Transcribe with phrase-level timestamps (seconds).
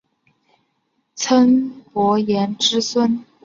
[1.15, 3.23] 岑伯颜之孙。